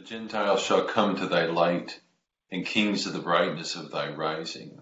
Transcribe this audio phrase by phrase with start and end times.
[0.00, 2.00] The Gentiles shall come to thy light,
[2.50, 4.80] and kings to the brightness of thy rising.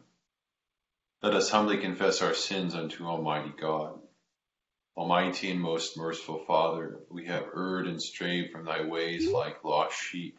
[1.21, 4.01] Let us humbly confess our sins unto Almighty God.
[4.97, 10.01] Almighty and most merciful Father, we have erred and strayed from thy ways like lost
[10.01, 10.39] sheep.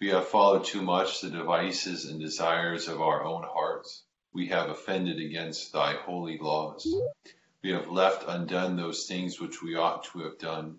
[0.00, 4.04] We have followed too much the devices and desires of our own hearts.
[4.32, 6.86] We have offended against thy holy laws.
[7.60, 10.78] We have left undone those things which we ought to have done,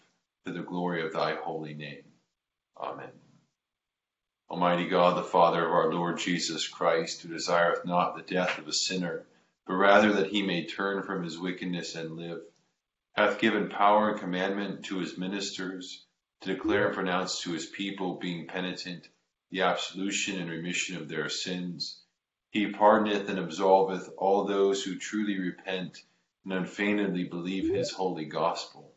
[0.45, 2.03] to the glory of thy holy name.
[2.77, 3.11] Amen.
[4.49, 8.67] Almighty God, the Father of our Lord Jesus Christ, who desireth not the death of
[8.67, 9.25] a sinner,
[9.67, 12.41] but rather that he may turn from his wickedness and live,
[13.13, 16.05] hath given power and commandment to his ministers
[16.41, 19.07] to declare and pronounce to his people, being penitent,
[19.51, 22.01] the absolution and remission of their sins.
[22.49, 25.99] He pardoneth and absolveth all those who truly repent
[26.43, 28.91] and unfeignedly believe his holy gospel.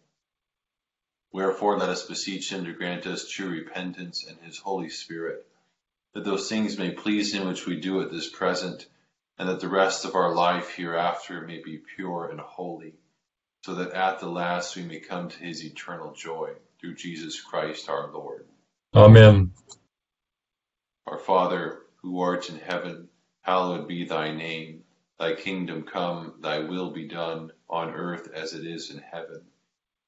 [1.35, 5.45] Wherefore let us beseech him to grant us true repentance and his Holy Spirit,
[6.13, 8.87] that those things may please him which we do at this present,
[9.37, 12.95] and that the rest of our life hereafter may be pure and holy,
[13.65, 16.51] so that at the last we may come to his eternal joy,
[16.81, 18.47] through Jesus Christ our Lord.
[18.95, 19.51] Amen.
[21.05, 23.09] Our Father, who art in heaven,
[23.41, 24.85] hallowed be thy name.
[25.19, 29.43] Thy kingdom come, thy will be done, on earth as it is in heaven.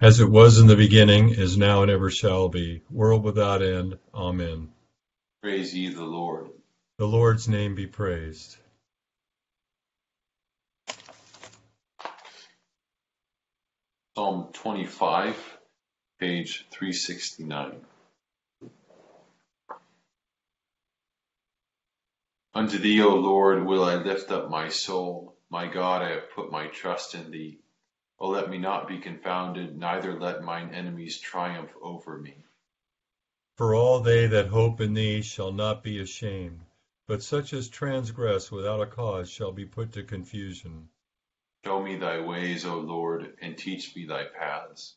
[0.00, 3.98] as it was in the beginning, is now, and ever shall be, world without end.
[4.14, 4.68] Amen.
[5.42, 6.50] Praise ye the Lord.
[6.98, 8.56] The Lord's name be praised.
[14.16, 15.36] Psalm 25,
[16.18, 17.72] page 369.
[22.54, 25.36] Unto thee, O Lord, will I lift up my soul.
[25.50, 27.58] My God, I have put my trust in thee.
[28.18, 32.46] O let me not be confounded, neither let mine enemies triumph over me.
[33.58, 36.64] For all they that hope in thee shall not be ashamed,
[37.06, 40.88] but such as transgress without a cause shall be put to confusion.
[41.66, 44.96] Show me thy ways, O Lord, and teach me thy paths.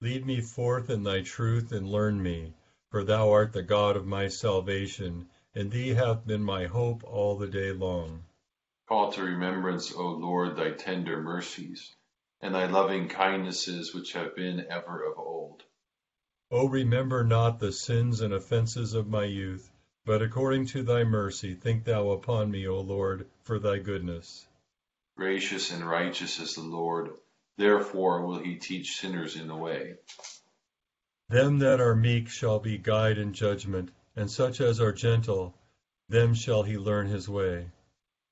[0.00, 2.54] Lead me forth in thy truth and learn me,
[2.90, 7.36] for thou art the God of my salvation, and thee hath been my hope all
[7.36, 8.24] the day long.
[8.88, 11.94] Call to remembrance, O Lord, thy tender mercies
[12.44, 15.62] and thy loving kindnesses which have been ever of old.
[16.50, 19.72] O remember not the sins and offences of my youth,
[20.04, 24.46] but according to thy mercy think thou upon me, O Lord, for thy goodness.
[25.16, 27.12] Gracious and righteous is the Lord,
[27.56, 29.94] therefore will he teach sinners in the way.
[31.30, 35.54] Them that are meek shall be guide in judgment, and such as are gentle,
[36.10, 37.70] them shall he learn his way.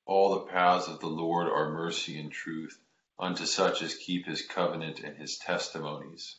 [0.04, 2.78] All the paths of the Lord are mercy and truth
[3.18, 6.36] unto such as keep his covenant and his testimonies.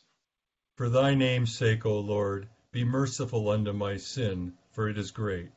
[0.76, 5.50] For thy name's sake, O Lord, be merciful unto my sin, for it is great.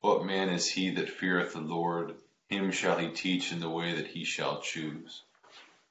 [0.00, 2.16] What man is he that feareth the Lord?
[2.48, 5.22] Him shall he teach in the way that he shall choose.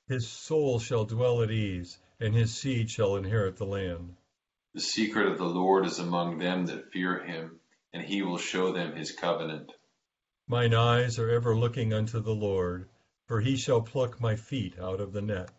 [0.07, 4.18] His soul shall dwell at ease, and his seed shall inherit the land.
[4.74, 7.62] The secret of the Lord is among them that fear him,
[7.94, 9.71] and he will show them his covenant.
[10.47, 12.89] Mine eyes are ever looking unto the Lord
[13.31, 15.50] for he shall pluck my feet out of the net.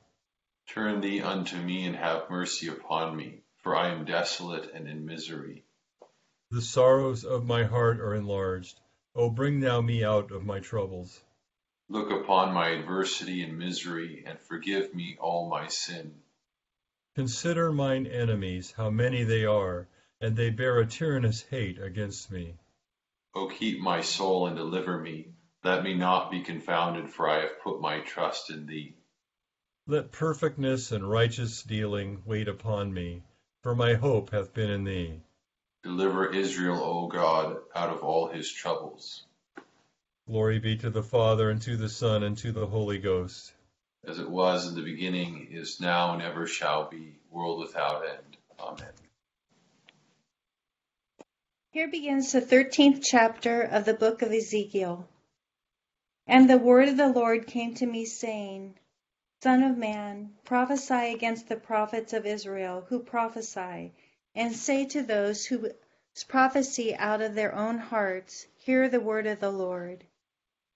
[0.69, 5.07] Turn thee unto me and have mercy upon me, for I am desolate and in
[5.07, 5.65] misery.
[6.51, 8.79] The sorrows of my heart are enlarged.
[9.15, 11.19] O bring thou me out of my troubles.
[11.89, 16.21] Look upon my adversity and misery, and forgive me all my sin.
[17.15, 19.89] Consider mine enemies, how many they are,
[20.21, 22.53] and they bear a tyrannous hate against me.
[23.35, 25.33] O keep my soul and deliver me
[25.65, 28.95] let me not be confounded, for I have put my trust in thee.
[29.87, 33.23] Let perfectness and righteous dealing wait upon me,
[33.63, 35.21] for my hope hath been in thee.
[35.83, 39.25] Deliver Israel, O God, out of all his troubles.
[40.27, 43.53] Glory be to the Father, and to the Son, and to the Holy Ghost.
[44.05, 48.37] As it was in the beginning, is now, and ever shall be, world without end.
[48.61, 48.93] Amen.
[51.71, 55.09] Here begins the 13th chapter of the book of Ezekiel.
[56.27, 58.79] And the word of the Lord came to me, saying,
[59.43, 63.93] Son of man, prophesy against the prophets of Israel who prophesy
[64.35, 65.73] and say to those who
[66.29, 70.05] prophesy out of their own hearts, Hear the word of the Lord.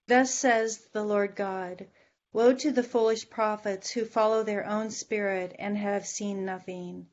[0.07, 1.87] Thus says the Lord God
[2.33, 7.07] Woe to the foolish prophets who follow their own spirit and have seen nothing.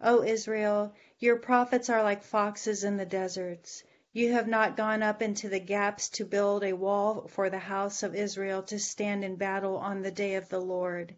[0.00, 3.84] O Israel, your prophets are like foxes in the deserts.
[4.16, 8.02] You have not gone up into the gaps to build a wall for the house
[8.02, 11.14] of Israel to stand in battle on the day of the Lord.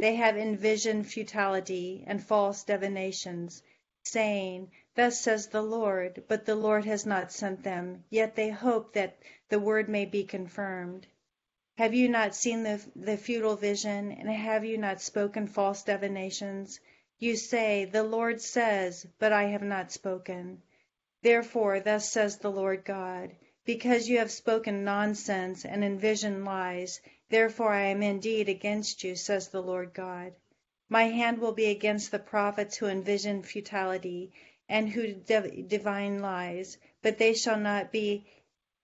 [0.00, 3.62] They have envisioned futility and false divinations
[4.02, 8.92] saying, Thus says the Lord, but the Lord has not sent them, yet they hope
[8.94, 9.18] that
[9.48, 11.06] the word may be confirmed.
[11.78, 16.80] Have you not seen the, the futile vision, and have you not spoken false divinations?
[17.20, 20.60] You say, The Lord says, but I have not spoken.
[21.22, 23.30] Therefore, thus says the Lord God,
[23.64, 29.46] because you have spoken nonsense and envisioned lies, therefore I am indeed against you, says
[29.48, 30.32] the Lord God.
[30.88, 34.32] My hand will be against the prophets who envision futility
[34.68, 38.26] and who divine lies, but they shall not be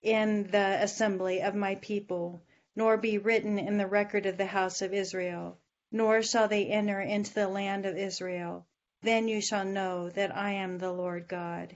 [0.01, 2.41] in the assembly of my people,
[2.73, 5.57] nor be written in the record of the house of Israel,
[5.91, 8.65] nor shall they enter into the land of Israel.
[9.01, 11.75] Then you shall know that I am the Lord God.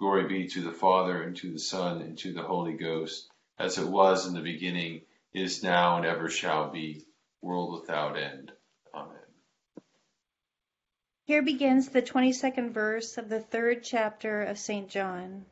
[0.00, 3.76] Glory be to the Father, and to the Son, and to the Holy Ghost, as
[3.76, 5.02] it was in the beginning,
[5.34, 7.04] is now, and ever shall be,
[7.42, 8.50] world without end.
[8.94, 9.18] Amen.
[11.24, 14.88] Here begins the 22nd verse of the third chapter of St.
[14.88, 15.44] John.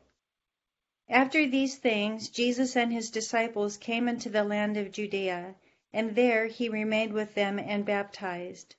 [1.07, 5.53] After these things, Jesus and his disciples came into the land of Judea,
[5.93, 8.75] and there he remained with them and baptized.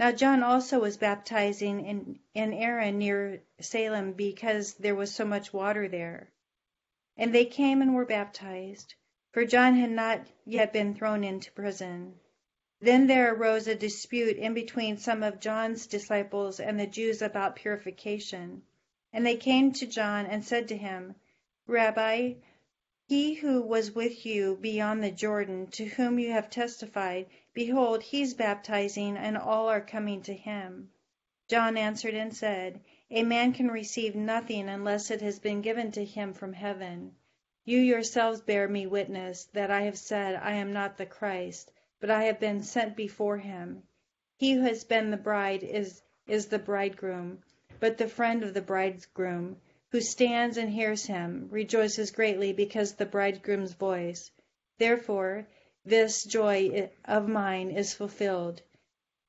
[0.00, 5.52] Now John also was baptizing in, in Aenon near Salem because there was so much
[5.52, 6.30] water there.
[7.18, 8.94] And they came and were baptized,
[9.32, 12.18] for John had not yet been thrown into prison.
[12.80, 17.56] Then there arose a dispute in between some of John's disciples and the Jews about
[17.56, 18.62] purification.
[19.12, 21.14] And they came to John and said to him,
[21.66, 22.36] Rabbi,
[23.06, 28.34] he who was with you beyond the Jordan, to whom you have testified, behold, he's
[28.34, 30.90] baptizing, and all are coming to him.
[31.48, 32.80] John answered and said,
[33.10, 37.14] A man can receive nothing unless it has been given to him from heaven.
[37.64, 42.10] You yourselves bear me witness that I have said, I am not the Christ but
[42.10, 43.82] I have been sent before him.
[44.38, 47.42] He who has been the bride is, is the bridegroom,
[47.78, 49.58] but the friend of the bridegroom,
[49.90, 54.30] who stands and hears him, rejoices greatly because the bridegroom's voice.
[54.78, 55.46] Therefore,
[55.84, 58.62] this joy of mine is fulfilled.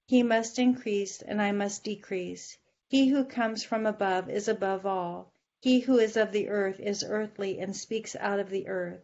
[0.07, 2.57] He must increase, and I must decrease.
[2.87, 5.31] He who comes from above is above all.
[5.61, 9.01] He who is of the earth is earthly and speaks out of the earth.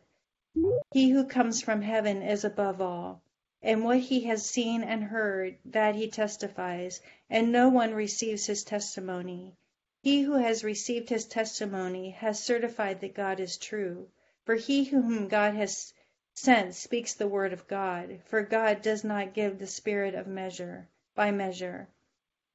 [0.91, 3.21] He who comes from heaven is above all
[3.63, 8.63] and what he has seen and heard, that he testifies, and no one receives his
[8.63, 9.55] testimony.
[10.03, 14.07] He who has received his testimony has certified that God is true.
[14.45, 15.91] For he whom God has
[16.39, 20.87] sent speaks the word of God, for God does not give the spirit of measure
[21.15, 21.87] by measure.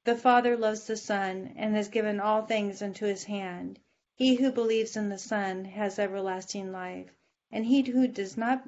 [0.05, 3.81] The Father loves the Son, and has given all things into his hand.
[4.15, 7.11] He who believes in the Son has everlasting life,
[7.51, 8.63] and he who does not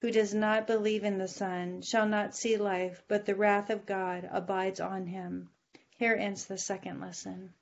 [0.00, 3.84] who does not believe in the Son shall not see life, but the wrath of
[3.84, 5.50] God abides on him.
[5.98, 7.52] Here ends the second lesson.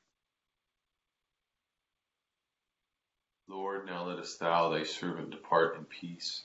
[3.48, 6.44] Lord, now lettest thou thy servant depart in peace,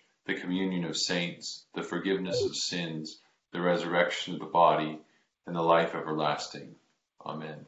[0.33, 3.19] the communion of saints, the forgiveness of sins,
[3.51, 4.99] the resurrection of the body,
[5.45, 6.75] and the life everlasting.
[7.25, 7.65] Amen.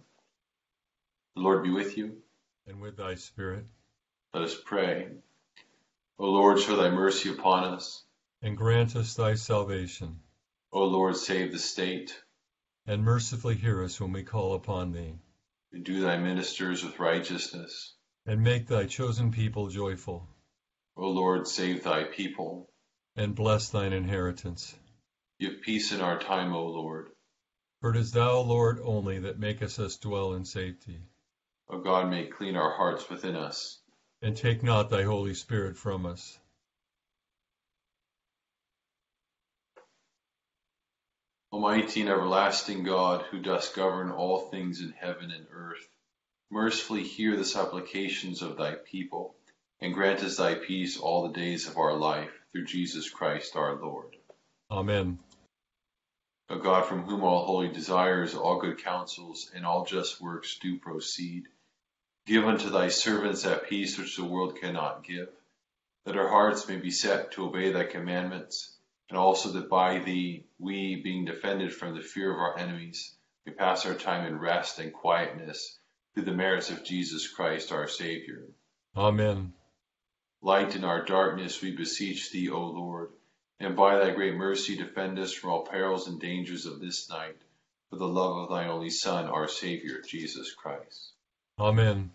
[1.36, 2.18] The Lord be with you.
[2.68, 3.66] And with thy spirit.
[4.34, 5.08] Let us pray.
[6.18, 8.04] O Lord, show thy mercy upon us.
[8.42, 10.20] And grant us thy salvation.
[10.72, 12.18] O Lord, save the state.
[12.88, 15.16] And mercifully hear us when we call upon thee.
[15.82, 17.94] Do thy ministers with righteousness.
[18.26, 20.28] And make thy chosen people joyful.
[20.96, 22.70] O Lord, save thy people.
[23.16, 24.76] And bless thine inheritance.
[25.40, 27.10] Give peace in our time, O Lord.
[27.82, 31.02] For it is thou, Lord, only that makest us dwell in safety.
[31.70, 33.82] O God, may clean our hearts within us.
[34.22, 36.40] And take not thy Holy Spirit from us.
[41.52, 45.88] Almighty and everlasting God, who dost govern all things in heaven and earth,
[46.50, 49.36] mercifully hear the supplications of thy people,
[49.84, 53.76] and grant us thy peace all the days of our life, through Jesus Christ our
[53.76, 54.16] Lord.
[54.72, 55.20] Amen.
[56.50, 60.80] O God, from whom all holy desires, all good counsels, and all just works do
[60.80, 61.44] proceed,
[62.26, 65.28] give unto thy servants that peace which the world cannot give,
[66.06, 68.78] that our hearts may be set to obey thy commandments
[69.10, 73.14] and also that by thee we, being defended from the fear of our enemies,
[73.46, 75.78] may pass our time in rest and quietness
[76.14, 78.46] through the merits of Jesus Christ our Savior.
[78.96, 79.52] Amen.
[80.46, 83.14] Light in our darkness, we beseech thee, O Lord,
[83.62, 87.38] and by thy great mercy defend us from all perils and dangers of this night,
[87.90, 91.14] for the love of thy only Son, our Savior, Jesus Christ.
[91.58, 92.12] Amen.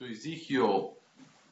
[0.00, 0.96] So Ezekiel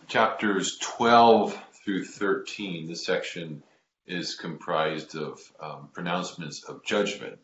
[0.09, 3.63] chapters 12 through 13, this section
[4.09, 7.39] is comprised of um, pronouncements of judgment.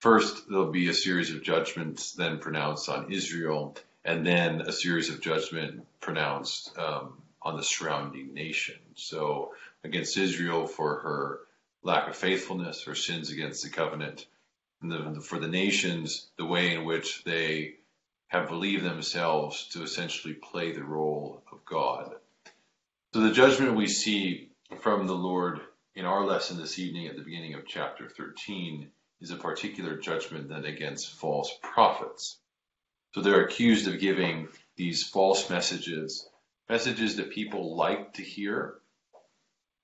[0.00, 5.10] First, there'll be a series of judgments then pronounced on Israel, and then a series
[5.10, 8.78] of judgment pronounced um, on the surrounding nation.
[8.94, 9.52] So
[9.84, 11.40] against Israel for her
[11.82, 14.26] lack of faithfulness, her sins against the covenant,
[14.80, 17.74] and the, for the nations, the way in which they
[18.28, 22.14] have believed themselves to essentially play the role of God.
[23.12, 24.48] So the judgment we see
[24.80, 25.60] from the Lord
[25.94, 30.48] in our lesson this evening at the beginning of chapter 13 is a particular judgment
[30.48, 32.38] then against false prophets.
[33.14, 36.28] So they're accused of giving these false messages,
[36.68, 38.76] messages that people like to hear,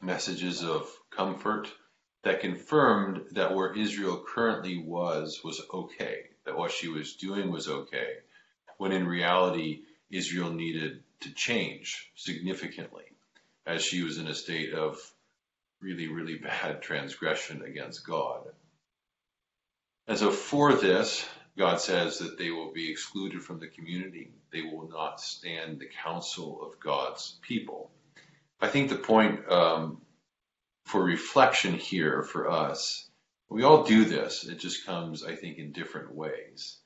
[0.00, 1.68] messages of comfort
[2.22, 7.68] that confirmed that where Israel currently was was okay, that what she was doing was
[7.68, 8.14] okay,
[8.78, 13.04] when in reality Israel needed to change significantly
[13.66, 14.98] as she was in a state of
[15.80, 18.46] really, really bad transgression against God.
[20.08, 21.26] And so for this,
[21.58, 24.30] God says that they will be excluded from the community.
[24.52, 27.90] They will not stand the counsel of God's people.
[28.60, 30.02] I think the point um,
[30.84, 33.08] for reflection here for us,
[33.48, 34.44] we all do this.
[34.44, 36.78] It just comes, I think, in different ways,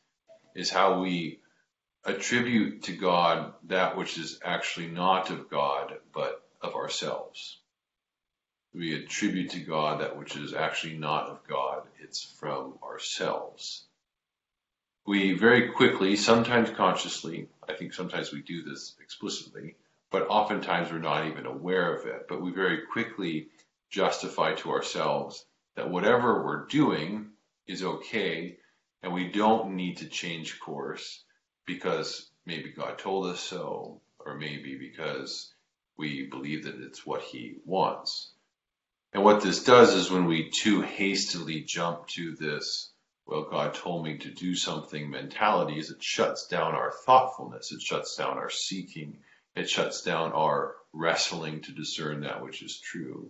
[0.55, 1.41] is how we
[2.05, 7.59] attribute to God that which is actually not of God, but of ourselves.
[8.73, 13.85] We attribute to God that which is actually not of God, it's from ourselves.
[15.07, 19.77] We very quickly, sometimes consciously, I think sometimes we do this explicitly,
[20.11, 23.49] but oftentimes we're not even aware of it, but we very quickly
[23.91, 27.31] justify to ourselves that whatever we're doing
[27.67, 28.57] is okay
[29.03, 31.25] and we don't need to change course
[31.67, 35.53] because maybe God told us so, or maybe because
[35.97, 38.31] we believe that it's what He wants.
[39.21, 42.91] And what this does is when we too hastily jump to this,
[43.27, 47.71] well, God told me to do something mentality is it shuts down our thoughtfulness.
[47.71, 49.19] It shuts down our seeking.
[49.55, 53.29] It shuts down our wrestling to discern that which is true.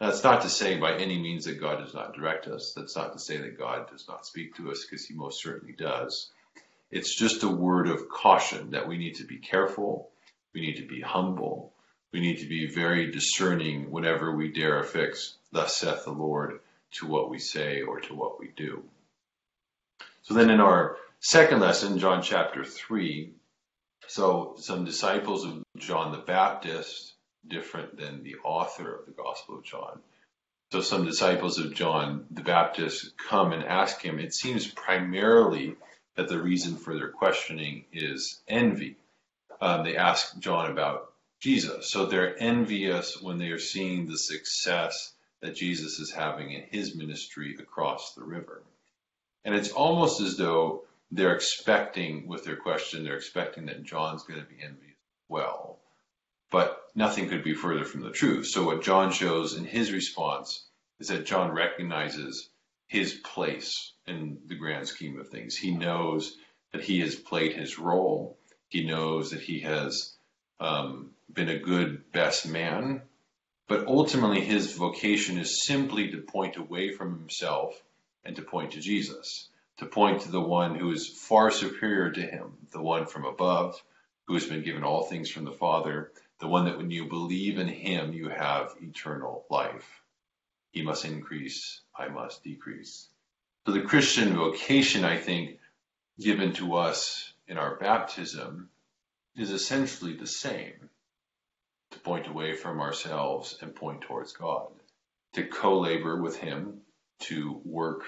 [0.00, 2.72] That's not to say by any means that God does not direct us.
[2.74, 5.74] That's not to say that God does not speak to us because he most certainly
[5.74, 6.30] does.
[6.90, 10.08] It's just a word of caution that we need to be careful.
[10.54, 11.74] We need to be humble.
[12.12, 16.60] We need to be very discerning whenever we dare affix, thus saith the Lord,
[16.92, 18.84] to what we say or to what we do.
[20.22, 23.32] So then in our second lesson, John chapter 3,
[24.08, 27.14] so some disciples of John the Baptist,
[27.48, 30.00] different than the author of the Gospel of John.
[30.72, 34.18] So some disciples of John the Baptist come and ask him.
[34.18, 35.76] It seems primarily
[36.16, 38.96] that the reason for their questioning is envy.
[39.60, 41.12] Um, they ask John about
[41.46, 41.90] Jesus.
[41.92, 46.96] So they're envious when they are seeing the success that Jesus is having in his
[46.96, 48.64] ministry across the river.
[49.44, 54.40] And it's almost as though they're expecting, with their question, they're expecting that John's going
[54.40, 55.78] to be envious as well.
[56.50, 58.48] But nothing could be further from the truth.
[58.48, 60.66] So what John shows in his response
[60.98, 62.50] is that John recognizes
[62.88, 65.56] his place in the grand scheme of things.
[65.56, 66.36] He knows
[66.72, 68.36] that he has played his role.
[68.66, 70.16] He knows that he has
[70.58, 73.02] um, been a good best man.
[73.68, 77.82] But ultimately, his vocation is simply to point away from himself
[78.24, 82.22] and to point to Jesus, to point to the one who is far superior to
[82.22, 83.82] him, the one from above,
[84.26, 87.58] who has been given all things from the Father, the one that when you believe
[87.58, 90.02] in him, you have eternal life.
[90.70, 93.08] He must increase, I must decrease.
[93.66, 95.58] So the Christian vocation, I think,
[96.20, 98.70] given to us in our baptism
[99.36, 100.90] is essentially the same
[101.96, 104.68] to point away from ourselves and point towards God,
[105.32, 106.82] to co labor with Him
[107.20, 108.02] to work,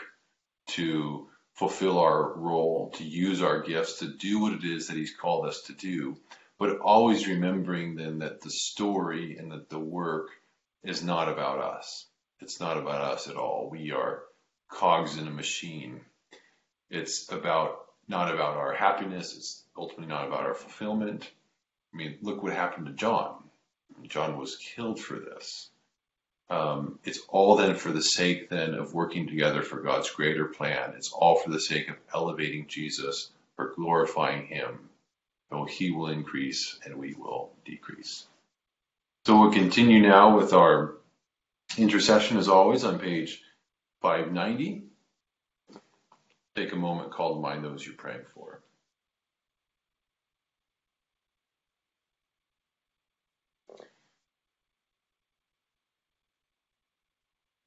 [0.68, 5.14] to fulfill our role, to use our gifts, to do what it is that He's
[5.14, 6.16] called us to do,
[6.58, 10.28] but always remembering then that the story and that the work
[10.84, 12.06] is not about us.
[12.40, 13.68] It's not about us at all.
[13.70, 14.22] We are
[14.68, 16.02] cogs in a machine.
[16.90, 19.34] It's about not about our happiness.
[19.34, 21.30] It's ultimately not about our fulfillment.
[21.92, 23.47] I mean, look what happened to John.
[24.06, 25.70] John was killed for this.
[26.50, 30.94] Um, it's all then for the sake then of working together for God's greater plan.
[30.96, 34.88] It's all for the sake of elevating Jesus, for glorifying Him.
[35.50, 38.26] So He will increase and we will decrease.
[39.26, 40.94] So we'll continue now with our
[41.76, 43.42] intercession as always on page
[44.00, 44.84] 590.
[46.56, 48.57] Take a moment, call to mind those you're praying for.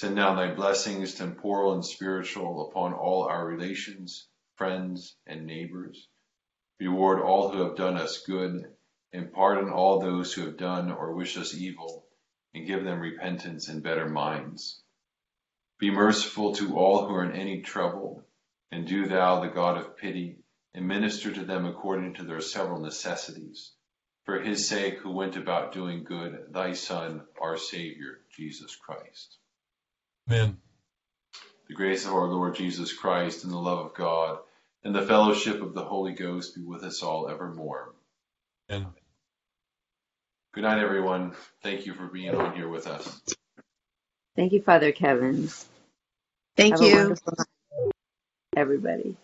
[0.00, 6.08] Send down thy blessings, temporal and spiritual, upon all our relations, friends, and neighbors.
[6.78, 8.76] Reward all who have done us good,
[9.12, 12.06] and pardon all those who have done or wish us evil,
[12.54, 14.80] and give them repentance and better minds.
[15.78, 18.24] Be merciful to all who are in any trouble,
[18.70, 20.38] and do thou, the God of pity,
[20.74, 23.72] and minister to them according to their several necessities.
[24.22, 29.38] For his sake who went about doing good, thy Son, our Savior, Jesus Christ.
[30.28, 30.58] Amen.
[31.68, 34.38] The grace of our Lord Jesus Christ and the love of God
[34.84, 37.94] and the fellowship of the Holy Ghost be with us all evermore.
[38.70, 38.88] Amen.
[40.54, 41.34] Good night, everyone.
[41.62, 43.22] Thank you for being on here with us.
[44.36, 45.50] Thank you, Father Kevin.
[46.56, 47.16] Thank Have you.
[47.38, 47.46] night,
[48.56, 49.16] everybody.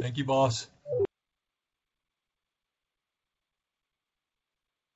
[0.00, 0.68] Thank you, boss.